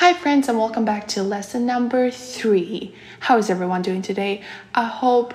Hi, 0.00 0.14
friends, 0.14 0.48
and 0.48 0.56
welcome 0.56 0.84
back 0.84 1.08
to 1.08 1.24
lesson 1.24 1.66
number 1.66 2.08
three. 2.12 2.94
How 3.18 3.36
is 3.36 3.50
everyone 3.50 3.82
doing 3.82 4.00
today? 4.00 4.42
I 4.72 4.84
hope 4.84 5.34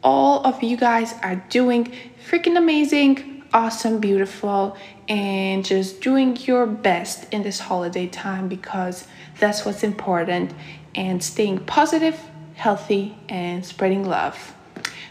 all 0.00 0.46
of 0.46 0.62
you 0.62 0.76
guys 0.76 1.12
are 1.24 1.42
doing 1.48 1.92
freaking 2.24 2.56
amazing, 2.56 3.42
awesome, 3.52 3.98
beautiful, 3.98 4.76
and 5.08 5.64
just 5.64 6.02
doing 6.02 6.36
your 6.36 6.66
best 6.66 7.26
in 7.34 7.42
this 7.42 7.58
holiday 7.58 8.06
time 8.06 8.46
because 8.46 9.08
that's 9.40 9.64
what's 9.64 9.82
important 9.82 10.52
and 10.94 11.20
staying 11.20 11.64
positive, 11.64 12.16
healthy, 12.54 13.18
and 13.28 13.66
spreading 13.66 14.04
love. 14.04 14.54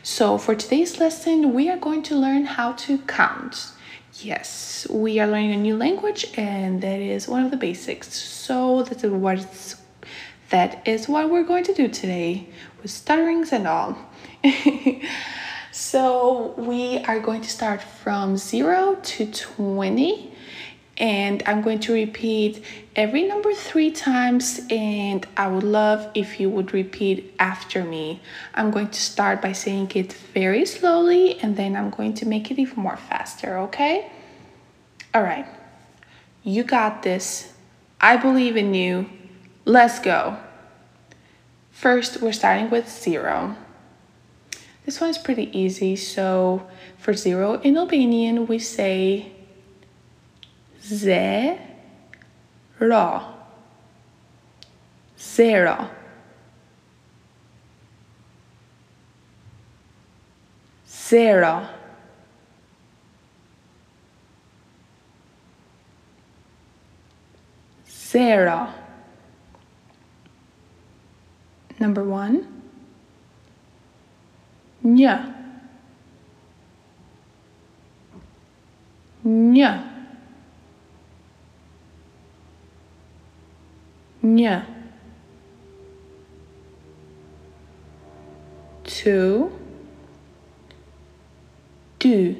So, 0.04 0.38
for 0.38 0.56
today's 0.56 1.02
lesson, 1.02 1.54
we 1.54 1.70
are 1.70 1.78
going 1.78 2.04
to 2.04 2.16
learn 2.16 2.46
how 2.46 2.72
to 2.88 3.00
count. 3.00 3.74
Yes, 4.22 4.88
we 4.90 5.20
are 5.20 5.28
learning 5.28 5.52
a 5.52 5.58
new 5.58 5.76
language, 5.76 6.26
and 6.38 6.82
that 6.82 7.00
is 7.00 7.28
one 7.28 7.44
of 7.44 7.52
the 7.52 7.58
basics. 7.58 8.14
So 8.14 8.84
that's 8.84 9.04
what 9.04 9.76
that 10.52 10.88
is 10.88 11.10
what 11.10 11.30
we're 11.30 11.44
going 11.44 11.66
to 11.66 11.74
do 11.74 11.90
today 11.90 12.48
with 12.82 12.92
stutterings 12.92 13.52
and 13.52 13.68
all. 13.68 13.98
so 15.72 16.54
we 16.58 17.00
are 17.00 17.20
going 17.20 17.42
to 17.42 17.50
start 17.50 17.82
from 17.82 18.38
zero 18.38 18.98
to 19.04 19.26
twenty 19.32 20.34
and 20.98 21.44
I'm 21.46 21.62
going 21.62 21.80
to 21.80 21.94
repeat 21.94 22.64
every 22.96 23.24
number 23.24 23.54
three 23.54 23.92
times 23.92 24.62
and 24.70 25.28
I 25.36 25.48
would 25.48 25.64
love 25.64 26.10
if 26.16 26.40
you 26.40 26.50
would 26.50 26.74
repeat 26.74 27.34
after 27.38 27.84
me. 27.84 28.22
I'm 28.54 28.72
going 28.72 28.88
to 28.88 29.00
start 29.00 29.42
by 29.42 29.52
saying 29.52 29.92
it 29.96 30.14
very 30.14 30.66
slowly 30.66 31.38
and 31.42 31.58
then 31.58 31.76
I'm 31.76 31.90
going 31.90 32.14
to 32.16 32.26
make 32.26 32.50
it 32.50 32.60
even 32.60 32.82
more 32.82 32.96
faster, 32.96 33.58
okay? 33.60 34.10
All 35.14 35.24
right. 35.24 35.48
You 36.44 36.64
got 36.64 37.04
this. 37.04 37.54
I 38.00 38.16
believe 38.16 38.56
in 38.56 38.74
you. 38.74 39.10
Let's 39.66 40.00
go. 40.00 40.38
First, 41.72 42.22
we're 42.22 42.32
starting 42.32 42.70
with 42.70 42.90
zero. 42.90 43.58
This 44.86 45.02
one 45.02 45.10
is 45.10 45.18
pretty 45.18 45.58
easy. 45.58 45.96
So 45.98 46.68
for 46.98 47.14
zero 47.14 47.60
in 47.62 47.76
Albanian, 47.76 48.48
we 48.48 48.60
say 48.60 49.32
zero. 50.86 51.72
Zero. 55.18 55.90
Zero. 60.88 61.68
Zero. 67.88 68.70
Number 71.80 72.04
one. 72.04 72.48
Një. 74.84 75.34
Një. 79.26 79.95
Një. 84.26 84.66
Two. 88.84 89.52
Dy. 92.00 92.36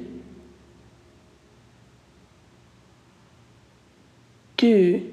Dy. 4.56 5.12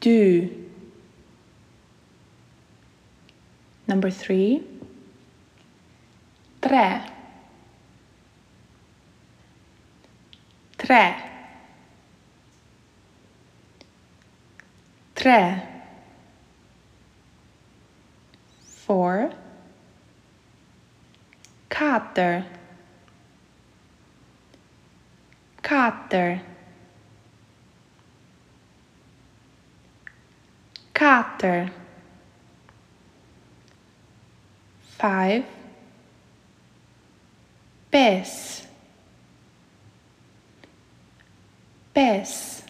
Dy. 0.00 0.50
Number 3.86 4.10
three. 4.10 4.62
Tre. 6.60 7.00
Tre. 10.78 11.33
Tre. 15.24 15.56
Four. 18.84 19.30
Katër. 21.70 22.44
Katër. 25.62 26.40
Katër. 30.92 31.72
Five. 34.98 35.44
Pes. 37.90 38.66
Pes. 41.94 42.63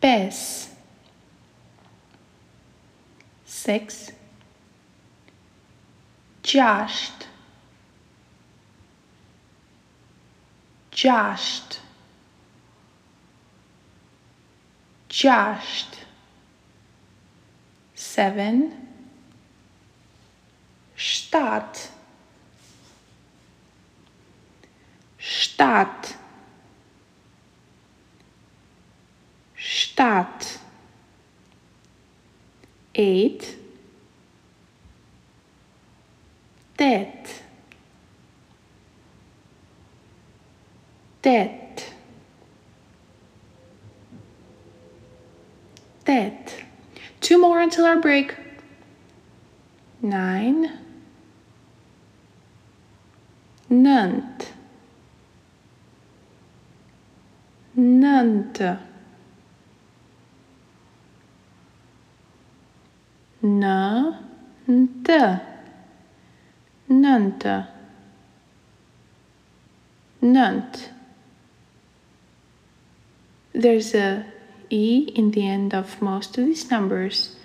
Pes. 0.00 0.70
Six. 3.44 4.12
Gjasht. 6.42 7.26
Gjasht. 10.92 11.80
Gjasht. 15.08 15.96
Seven. 17.94 18.72
Shtat. 20.96 21.90
Shtat. 25.18 26.17
Shtat. 29.98 30.58
Eight. 32.94 33.56
Tet. 36.76 37.42
Tet. 41.20 41.92
Tet. 46.04 46.54
Two 47.20 47.40
more 47.40 47.60
until 47.60 47.84
our 47.84 48.00
break. 48.00 48.36
Nine. 50.00 50.78
Nënt. 53.68 54.46
Nënt. 63.42 64.16
Nënt. 64.66 65.08
Nënt. 66.88 67.66
Nënt. 70.22 70.88
There's 73.52 73.94
a 73.94 74.24
E 74.70 75.10
in 75.14 75.30
the 75.30 75.46
end 75.46 75.74
of 75.74 76.02
most 76.02 76.36
of 76.36 76.46
these 76.46 76.70
numbers. 76.70 77.36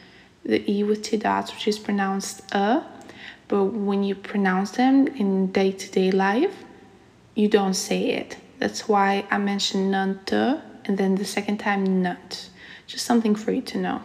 The 0.44 0.70
E 0.70 0.84
with 0.84 1.03
two 1.03 1.18
dots, 1.18 1.53
which 1.53 1.68
is 1.68 1.80
pronounced 1.80 2.42
a, 2.53 2.84
but 3.48 3.66
when 3.66 4.03
you 4.03 4.16
pronounce 4.16 4.72
them 4.72 5.08
in 5.08 5.52
day 5.52 5.72
to 5.72 5.92
day 5.92 6.12
life, 6.12 6.64
you 7.36 7.48
don't 7.48 7.76
say 7.76 8.12
it. 8.12 8.38
That's 8.59 8.88
why 8.88 9.26
I 9.29 9.38
mentioned 9.38 9.94
nunt 9.94 10.32
and 10.85 10.97
then 10.97 11.16
the 11.16 11.26
second 11.26 11.58
time 11.58 12.02
nut. 12.02 12.50
Just 12.88 13.06
something 13.06 13.35
for 13.35 13.52
you 13.52 13.62
to 13.62 13.78
know. 13.78 14.02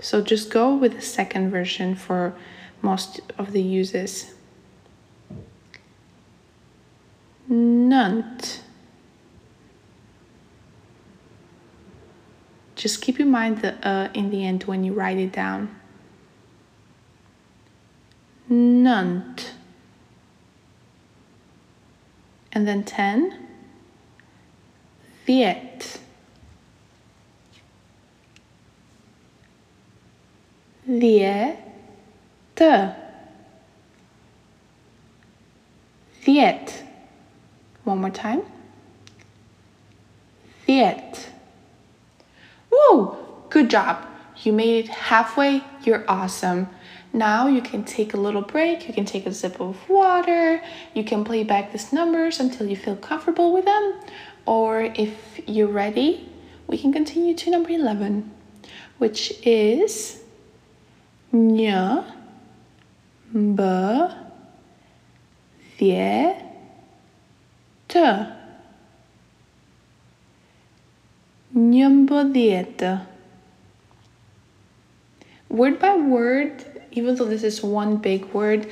So 0.00 0.22
just 0.22 0.50
go 0.50 0.74
with 0.74 0.94
the 0.94 1.02
second 1.02 1.50
version 1.50 1.94
for 1.94 2.34
most 2.82 3.20
of 3.36 3.52
the 3.52 3.62
uses. 3.62 4.34
Nunt. 7.50 8.60
Just 12.76 13.02
keep 13.02 13.18
in 13.18 13.30
mind 13.30 13.58
the 13.62 13.74
uh 13.86 14.08
in 14.14 14.30
the 14.30 14.44
end 14.44 14.64
when 14.64 14.84
you 14.84 14.92
write 14.92 15.18
it 15.18 15.32
down. 15.32 15.74
Nunt. 18.48 19.52
And 22.52 22.66
then 22.66 22.82
10. 22.82 23.46
Viet. 25.26 26.00
Viet. 30.88 31.58
Viet. 36.22 36.84
One 37.84 37.98
more 37.98 38.10
time. 38.10 38.42
Viet. 40.66 41.28
Woo! 42.70 43.16
Good 43.50 43.68
job. 43.68 44.06
You 44.42 44.54
made 44.54 44.86
it 44.86 44.88
halfway. 44.88 45.62
You're 45.82 46.04
awesome. 46.08 46.70
Now 47.12 47.48
you 47.48 47.60
can 47.60 47.84
take 47.84 48.14
a 48.14 48.16
little 48.16 48.42
break. 48.42 48.88
You 48.88 48.94
can 48.94 49.04
take 49.04 49.26
a 49.26 49.34
sip 49.34 49.60
of 49.60 49.76
water. 49.90 50.62
You 50.94 51.04
can 51.04 51.22
play 51.22 51.44
back 51.44 51.70
these 51.70 51.92
numbers 51.92 52.40
until 52.40 52.66
you 52.66 52.76
feel 52.76 52.96
comfortable 52.96 53.52
with 53.52 53.66
them. 53.66 54.00
Or 54.46 54.80
if 54.82 55.40
you're 55.46 55.68
ready, 55.68 56.30
we 56.66 56.78
can 56.78 56.94
continue 56.94 57.34
to 57.34 57.50
number 57.50 57.70
11, 57.70 58.30
which 58.96 59.34
is 59.42 60.22
nya, 61.32 62.04
b, 63.32 63.62
vie, 65.78 66.34
te. 67.88 68.08
Njëmbëdhjetë. 71.58 72.90
Word 75.48 75.78
by 75.80 75.96
word, 75.96 76.64
even 76.92 77.14
though 77.16 77.24
this 77.24 77.42
is 77.42 77.62
one 77.62 77.96
big 77.96 78.26
word, 78.34 78.66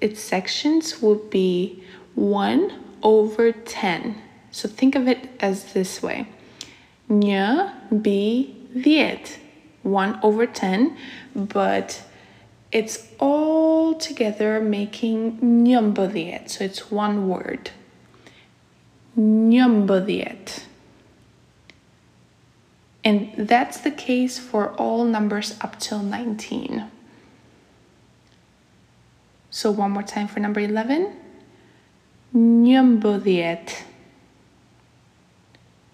its 0.00 0.20
sections 0.20 1.00
would 1.02 1.30
be 1.30 1.82
1 2.14 2.72
over 3.02 3.52
10. 3.52 4.16
So 4.50 4.68
think 4.68 4.94
of 4.94 5.08
it 5.08 5.28
as 5.40 5.72
this 5.72 6.02
way. 6.02 6.26
Një 7.08 7.72
bi. 7.90 8.48
1 9.82 10.20
over 10.22 10.46
10, 10.46 10.96
but 11.34 12.02
it's 12.70 13.08
all 13.18 13.94
together 13.94 14.60
making 14.60 15.38
njëmbëdhjet. 15.40 16.48
So 16.48 16.64
it's 16.64 16.90
one 16.90 17.28
word. 17.28 17.70
Njëmbëdhjet. 19.18 20.64
And 23.04 23.32
that's 23.36 23.80
the 23.80 23.90
case 23.90 24.38
for 24.38 24.70
all 24.74 25.04
numbers 25.04 25.58
up 25.60 25.78
till 25.78 26.02
19. 26.02 26.84
So 29.50 29.70
one 29.70 29.90
more 29.90 30.02
time 30.02 30.28
for 30.28 30.40
number 30.40 30.60
11. 30.60 31.12
Njëmbëdhjet. 32.34 33.82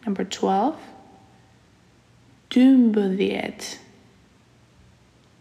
Number 0.05 0.25
12. 0.25 0.77
Dymbëdhjet. 2.51 3.79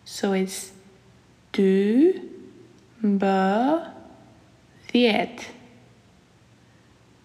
So 0.04 0.34
it's 0.34 0.74
dy, 1.56 2.20
bë, 3.02 3.38
dhjet. 4.92 5.46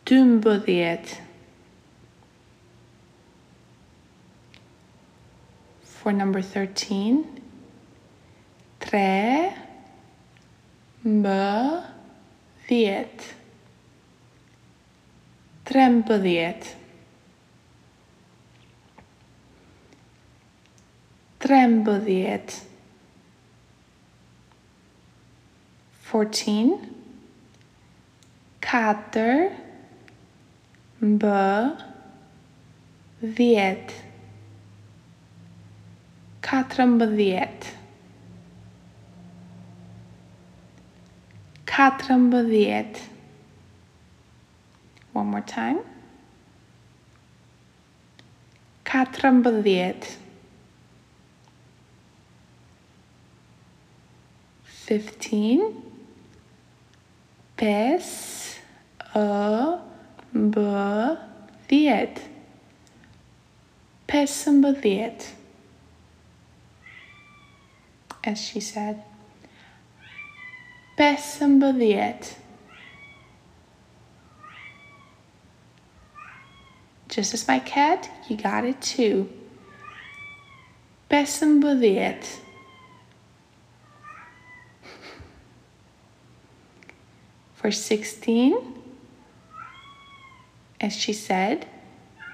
Dymbëdhjet. 0.07 1.17
For 5.83 6.13
number 6.13 6.43
13, 6.43 7.25
tre, 8.83 9.51
mbë, 11.07 11.43
dhjet. 16.23 16.77
Trembëdhjet. 21.53 22.49
Trembëdhjet. 22.49 22.65
14, 26.13 26.79
katër, 28.65 29.51
mbë, 31.05 31.43
dhjet. 33.37 33.93
Katërmbëdhjet. 36.49 37.69
Katërmbëdhjet. 41.75 43.05
One 45.13 45.29
more 45.29 45.45
time. 45.45 45.85
Katërmbëdhjet. 48.89 50.22
15 54.93 55.83
Pes 57.57 58.59
dhjet. 61.67 62.21
Pesëmbëdhjet. 64.07 65.33
As 68.23 68.39
she 68.39 68.61
said. 68.61 69.03
Pesëmbëdhjet. 70.99 72.37
Just 77.09 77.33
as 77.33 77.49
my 77.49 77.61
cat, 77.61 78.11
you 78.29 78.37
got 78.37 78.67
it 78.67 78.83
too. 78.83 79.31
Pesëmbëdhjet. 81.09 82.42
For 87.63 87.71
16, 87.71 88.59
as 90.81 90.97
she 90.97 91.13
said, 91.13 91.65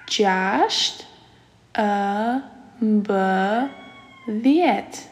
gjasht 0.09 1.03
ë 1.77 2.41
mbë 2.81 3.69
dhjet. 4.41 5.03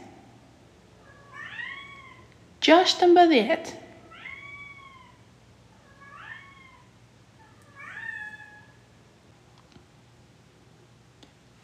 Gjasht 2.65 3.05
mbëdhjet. 3.11 3.75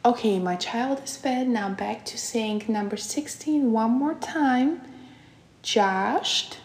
Okay, 0.06 0.38
my 0.38 0.58
child 0.58 1.02
is 1.04 1.18
fed. 1.18 1.48
Now 1.48 1.70
back 1.70 2.06
to 2.06 2.20
saying 2.20 2.66
number 2.68 2.98
16 2.98 3.72
one 3.72 3.98
more 3.98 4.14
time. 4.14 4.82
Gjasht 5.64 6.60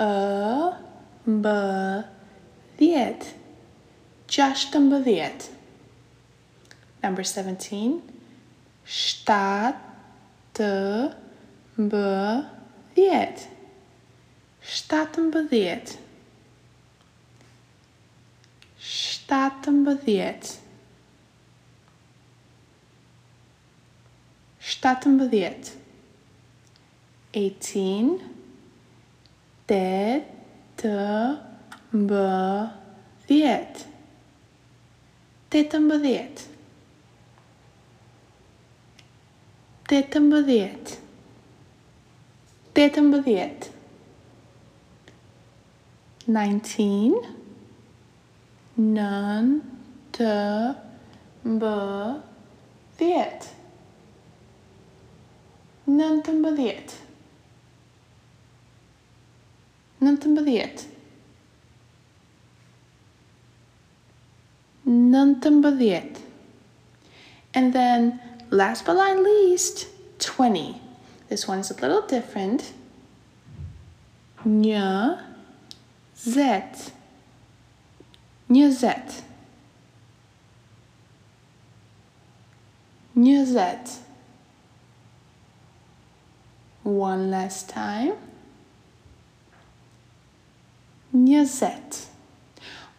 ë 0.00 0.82
mbë, 1.28 1.58
dhjetë, 2.80 3.32
gjashtë 4.30 4.82
mbë 4.86 5.00
dhjetë. 5.08 5.52
Number 7.04 7.28
17, 7.28 8.00
shtatë 8.84 9.92
të 10.56 10.72
mbë 11.84 12.10
dhjetë, 12.96 13.48
shtatë 14.74 15.28
mbë 15.28 15.46
dhjetë, 15.54 15.96
shtatë 18.94 19.78
mbë 19.80 19.96
dhjetë. 20.04 20.60
shtatëmbëdhjetë, 24.64 25.70
18, 27.36 28.18
8, 29.68 30.33
Tet 30.84 30.90
të 31.92 31.96
mbëdhjet. 31.96 33.76
Tetëmbëdhjet. 35.48 36.42
Tetëmbëdhjet. 39.88 40.92
Tetëmbëdhjet. 42.74 43.70
19 55.88 57.03
nën 60.04 60.20
të 60.20 60.34
mbëdhjet. 60.34 60.44
Nëntëmbëdhjet. 60.44 60.84
Nëntëmbëdhjet. 64.84 66.14
Nëntëmbëdhjet. 66.14 66.24
And 67.54 67.72
then, 67.72 68.20
last 68.50 68.84
but 68.84 68.94
not 68.94 69.22
least, 69.22 69.86
20. 70.18 70.80
This 71.28 71.46
one's 71.46 71.70
a 71.70 71.74
little 71.74 72.02
different. 72.02 72.72
Një, 74.44 75.18
zet. 76.16 76.92
Njëzet. 78.50 79.22
Njëzet. 83.16 84.00
One 86.82 87.30
last 87.30 87.68
time. 87.68 88.14
Njëzet. 91.14 92.06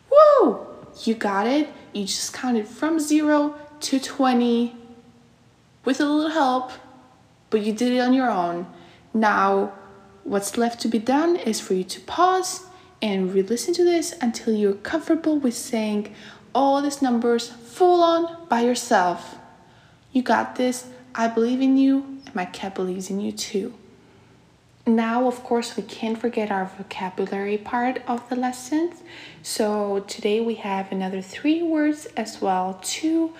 Woo! 0.09 0.65
you 1.03 1.13
got 1.13 1.47
it. 1.47 1.69
You 1.93 2.05
just 2.05 2.33
counted 2.33 2.67
from 2.67 2.99
zero 2.99 3.55
to 3.81 3.99
20 3.99 4.75
with 5.83 5.99
a 5.99 6.05
little 6.05 6.31
help, 6.31 6.71
but 7.49 7.61
you 7.61 7.73
did 7.73 7.91
it 7.91 7.99
on 7.99 8.13
your 8.13 8.29
own. 8.29 8.67
Now, 9.13 9.73
what's 10.23 10.57
left 10.57 10.79
to 10.81 10.87
be 10.87 10.99
done 10.99 11.35
is 11.35 11.59
for 11.59 11.73
you 11.73 11.83
to 11.83 11.99
pause 12.01 12.65
and 13.01 13.33
re 13.33 13.41
listen 13.41 13.73
to 13.75 13.83
this 13.83 14.13
until 14.21 14.55
you're 14.55 14.73
comfortable 14.73 15.37
with 15.37 15.53
saying 15.53 16.15
all 16.53 16.81
these 16.81 17.01
numbers 17.01 17.49
full 17.49 18.01
on 18.01 18.47
by 18.47 18.61
yourself. 18.61 19.35
You 20.11 20.21
got 20.21 20.55
this. 20.55 20.87
I 21.13 21.27
believe 21.27 21.61
in 21.61 21.77
you, 21.77 22.03
and 22.25 22.35
my 22.35 22.45
cat 22.45 22.75
believes 22.75 23.09
in 23.09 23.19
you 23.19 23.31
too. 23.31 23.73
Now, 24.87 25.27
of 25.27 25.43
course, 25.43 25.75
we 25.75 25.81
can't 25.81 26.15
forget 26.15 26.51
our 26.51 26.65
vocabulary 26.77 27.57
part 27.57 28.03
of 28.07 28.29
the 28.29 28.35
lessons. 28.35 29.01
So, 29.41 30.05
today 30.07 30.41
we 30.41 30.55
have 30.55 30.91
another 30.91 31.23
three 31.23 31.63
words 31.63 32.05
as 32.15 32.39
well 32.39 32.79
two 32.83 33.33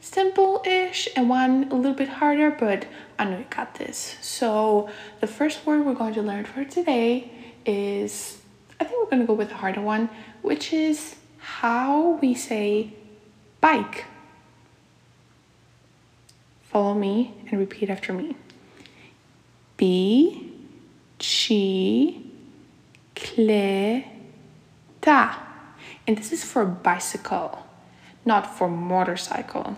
simple 0.00 0.62
ish 0.64 1.08
and 1.16 1.28
one 1.28 1.68
a 1.72 1.74
little 1.74 1.94
bit 1.94 2.08
harder, 2.08 2.52
but 2.52 2.86
I 3.18 3.24
know 3.24 3.38
you 3.38 3.46
got 3.50 3.74
this. 3.74 4.16
So, 4.20 4.90
the 5.20 5.26
first 5.26 5.66
word 5.66 5.84
we're 5.84 5.94
going 5.94 6.14
to 6.14 6.22
learn 6.22 6.44
for 6.44 6.64
today 6.64 7.32
is 7.66 8.38
I 8.78 8.84
think 8.84 9.00
we're 9.02 9.10
going 9.10 9.22
to 9.22 9.26
go 9.26 9.34
with 9.34 9.48
the 9.48 9.56
harder 9.56 9.80
one, 9.80 10.08
which 10.42 10.72
is 10.72 11.16
how 11.38 12.18
we 12.22 12.32
say 12.34 12.92
bike. 13.60 14.04
Follow 16.62 16.94
me 16.94 17.34
and 17.50 17.58
repeat 17.58 17.90
after 17.90 18.12
me. 18.12 18.36
B, 19.76 20.51
chi, 21.22 22.20
cle, 23.14 24.04
ta. 25.00 25.38
And 26.06 26.18
this 26.18 26.32
is 26.32 26.44
for 26.44 26.64
bicycle, 26.64 27.64
not 28.24 28.58
for 28.58 28.68
motorcycle. 28.68 29.76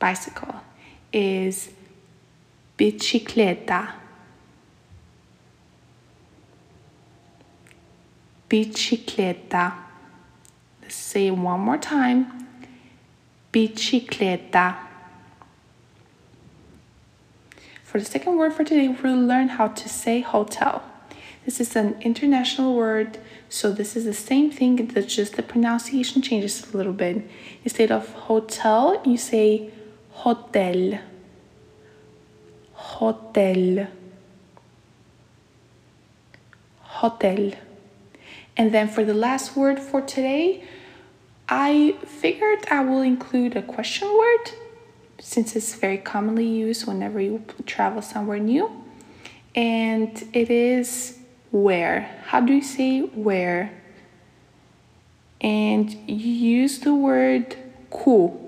Bicycle 0.00 0.56
is 1.12 1.70
bicicleta. 2.76 3.92
Bicicleta. 8.50 9.72
Let's 10.82 10.96
say 10.96 11.30
one 11.30 11.60
more 11.60 11.78
time. 11.78 12.48
Bicicleta. 13.52 14.76
For 17.94 18.00
the 18.00 18.06
second 18.06 18.38
word 18.38 18.52
for 18.52 18.64
today, 18.64 18.88
we'll 18.88 19.24
learn 19.24 19.50
how 19.50 19.68
to 19.68 19.88
say 19.88 20.20
hotel. 20.20 20.82
This 21.44 21.60
is 21.60 21.76
an 21.76 21.94
international 22.00 22.74
word, 22.74 23.18
so 23.48 23.70
this 23.70 23.94
is 23.94 24.04
the 24.04 24.12
same 24.12 24.50
thing, 24.50 24.84
that 24.94 25.06
just 25.06 25.36
the 25.36 25.44
pronunciation 25.44 26.20
changes 26.20 26.74
a 26.74 26.76
little 26.76 26.92
bit. 26.92 27.24
Instead 27.62 27.92
of 27.92 28.12
hotel, 28.14 29.00
you 29.04 29.16
say 29.16 29.70
hotel. 30.10 30.98
Hotel. 32.72 33.86
Hotel. 36.80 37.52
And 38.56 38.74
then 38.74 38.88
for 38.88 39.04
the 39.04 39.14
last 39.14 39.54
word 39.54 39.78
for 39.78 40.00
today, 40.00 40.64
I 41.48 41.94
figured 42.04 42.66
I 42.68 42.82
will 42.82 43.02
include 43.02 43.54
a 43.54 43.62
question 43.62 44.08
word 44.08 44.63
since 45.24 45.56
it's 45.56 45.74
very 45.74 45.96
commonly 45.96 46.46
used 46.46 46.86
whenever 46.86 47.18
you 47.18 47.42
travel 47.64 48.02
somewhere 48.02 48.38
new. 48.38 48.70
And 49.54 50.10
it 50.34 50.50
is 50.50 51.18
where. 51.50 52.22
How 52.26 52.40
do 52.42 52.52
you 52.52 52.62
say 52.62 53.00
where? 53.00 53.72
And 55.40 55.90
you 56.06 56.60
use 56.60 56.80
the 56.80 56.94
word 56.94 57.56
ku. 57.88 58.38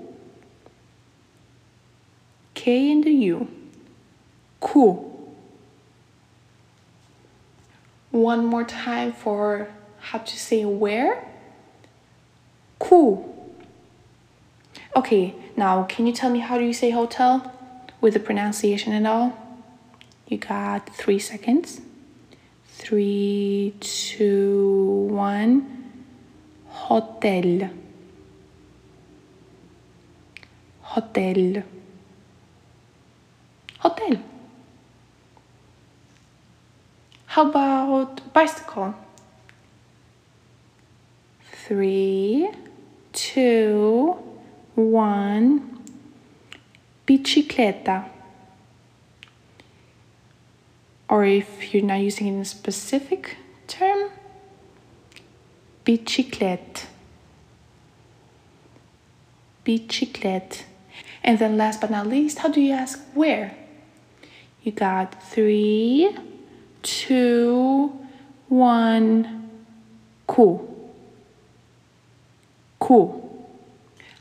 K 2.53 2.91
and 2.91 3.03
the 3.03 3.11
U. 3.11 3.47
Ku. 4.59 5.11
One 8.11 8.45
more 8.45 8.63
time 8.63 9.13
for 9.13 9.67
how 9.99 10.19
to 10.19 10.39
say 10.39 10.63
where. 10.63 11.27
Ku. 12.77 13.25
Okay, 14.95 15.33
now 15.57 15.83
can 15.83 16.05
you 16.07 16.13
tell 16.13 16.29
me 16.29 16.39
how 16.39 16.57
do 16.57 16.63
you 16.63 16.73
say 16.73 16.91
hotel 16.91 17.51
with 17.99 18.13
the 18.13 18.19
pronunciation 18.19 18.93
and 18.93 19.07
all? 19.07 19.37
You 20.27 20.37
got 20.37 20.87
three 20.95 21.19
seconds. 21.19 21.81
Three, 22.67 23.73
two, 23.79 25.07
one. 25.09 25.91
Hotel. 26.67 27.71
Hotel. 30.81 31.63
Hotel. 33.79 34.23
How 37.25 37.49
about 37.49 38.33
bicycle? 38.33 38.93
Three, 41.51 42.49
two, 43.11 44.17
one. 44.77 45.79
Bicicleta. 47.07 48.09
Or 51.09 51.25
if 51.25 51.73
you're 51.73 51.83
not 51.83 51.99
using 51.99 52.27
it 52.27 52.31
in 52.31 52.41
a 52.41 52.45
specific 52.45 53.37
term, 53.67 54.11
biciclette. 55.85 56.85
Biciclette. 59.65 60.63
And 61.23 61.39
then 61.39 61.57
last 61.57 61.81
but 61.81 61.89
not 61.89 62.07
least, 62.07 62.39
how 62.39 62.49
do 62.49 62.61
you 62.61 62.73
ask 62.73 62.99
where? 63.13 63.55
You 64.63 64.71
got 64.73 65.23
three, 65.23 66.15
two, 66.83 67.91
one, 68.49 69.49
cool. 70.27 70.91
Cool. 72.79 73.26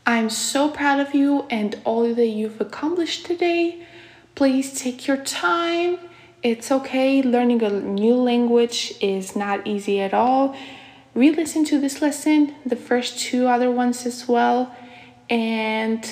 I'm 0.08 0.30
so 0.30 0.70
proud 0.70 1.00
of 1.00 1.16
you 1.16 1.46
and 1.50 1.80
all 1.84 2.14
that 2.14 2.26
you've 2.26 2.60
accomplished 2.60 3.26
today. 3.26 3.84
Please 4.36 4.80
take 4.80 5.08
your 5.08 5.16
time. 5.16 5.98
It's 6.44 6.70
okay. 6.70 7.22
Learning 7.22 7.60
a 7.60 7.70
new 7.70 8.14
language 8.14 8.94
is 9.00 9.34
not 9.34 9.66
easy 9.66 10.00
at 10.00 10.14
all. 10.14 10.56
Re 11.12 11.30
listen 11.30 11.64
to 11.64 11.80
this 11.80 12.00
lesson, 12.00 12.54
the 12.64 12.76
first 12.76 13.18
two 13.18 13.48
other 13.48 13.68
ones 13.68 14.06
as 14.06 14.28
well, 14.28 14.72
and 15.28 16.08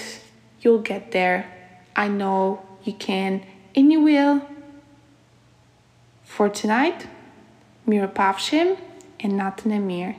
you'll 0.60 0.82
get 0.82 1.12
there. 1.12 1.46
I 1.94 2.08
know 2.08 2.66
you 2.82 2.94
can 2.94 3.46
and 3.76 3.92
you 3.92 4.00
will. 4.00 4.42
For 6.24 6.48
tonight, 6.48 7.06
Mira 7.86 8.08
Pavshim 8.08 8.76
and 9.20 9.36
Nathan 9.36 9.70
Emir. 9.70 10.16